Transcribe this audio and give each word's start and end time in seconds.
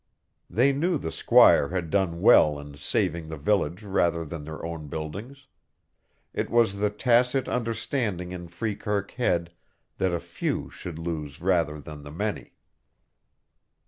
They 0.49 0.73
knew 0.73 0.97
the 0.97 1.11
squire 1.11 1.69
had 1.69 1.91
done 1.91 2.21
well 2.21 2.59
in 2.59 2.75
saving 2.75 3.27
the 3.27 3.37
village 3.37 3.83
rather 3.83 4.25
than 4.25 4.45
their 4.45 4.65
own 4.65 4.87
buildings. 4.87 5.45
It 6.33 6.49
was 6.49 6.77
the 6.79 6.89
tacit 6.89 7.47
understanding 7.47 8.31
in 8.31 8.47
Freekirk 8.47 9.11
Head 9.11 9.51
that 9.99 10.11
a 10.11 10.19
few 10.19 10.71
should 10.71 10.97
lose 10.97 11.39
rather 11.39 11.79
than 11.79 12.01
the 12.01 12.09
many. 12.09 12.53